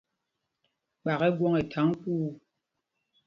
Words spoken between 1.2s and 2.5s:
ɛ́ gwɔ̌ŋ ɛ tháŋ kuu.